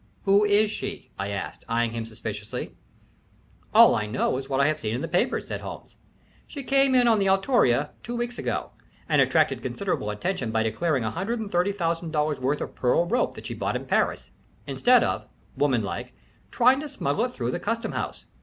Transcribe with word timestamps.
"Who 0.25 0.43
is 0.43 0.71
she?" 0.71 1.11
I 1.19 1.29
asked, 1.29 1.63
eying 1.69 1.91
him 1.91 2.07
suspiciously. 2.07 2.71
"All 3.71 3.93
I 3.93 4.07
know 4.07 4.37
is 4.37 4.49
what 4.49 4.59
I 4.59 4.65
have 4.65 4.79
seen 4.79 4.95
in 4.95 5.01
the 5.01 5.07
papers," 5.07 5.45
said 5.45 5.61
Holmes. 5.61 5.95
"She 6.47 6.63
came 6.63 6.95
in 6.95 7.07
on 7.07 7.19
the 7.19 7.27
Altruria 7.29 7.91
two 8.01 8.15
weeks 8.15 8.39
ago, 8.39 8.71
and 9.07 9.21
attracted 9.21 9.61
considerable 9.61 10.09
attention 10.09 10.49
by 10.49 10.63
declaring 10.63 11.03
$130,000 11.03 12.39
worth 12.39 12.61
of 12.61 12.73
pearl 12.73 13.05
rope 13.05 13.35
that 13.35 13.45
she 13.45 13.53
bought 13.53 13.75
in 13.75 13.85
Paris, 13.85 14.31
instead 14.65 15.03
of, 15.03 15.27
woman 15.55 15.83
like, 15.83 16.13
trying 16.49 16.79
to 16.79 16.89
smuggle 16.89 17.25
it 17.25 17.33
through 17.33 17.51
the 17.51 17.59
custom 17.59 17.91
house. 17.91 18.25